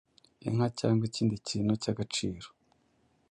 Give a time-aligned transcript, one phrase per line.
[0.47, 2.47] inka cyangwa ikindi kintu cy’agaciro